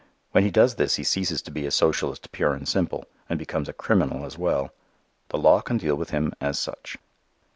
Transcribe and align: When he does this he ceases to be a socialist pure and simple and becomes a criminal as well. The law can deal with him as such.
When 0.31 0.43
he 0.43 0.49
does 0.49 0.77
this 0.77 0.95
he 0.95 1.03
ceases 1.03 1.43
to 1.43 1.51
be 1.51 1.67
a 1.67 1.69
socialist 1.69 2.31
pure 2.31 2.55
and 2.55 2.67
simple 2.67 3.05
and 3.29 3.37
becomes 3.37 3.69
a 3.69 3.73
criminal 3.73 4.25
as 4.25 4.35
well. 4.35 4.73
The 5.29 5.37
law 5.37 5.61
can 5.61 5.77
deal 5.77 5.93
with 5.95 6.09
him 6.09 6.33
as 6.41 6.57
such. 6.57 6.97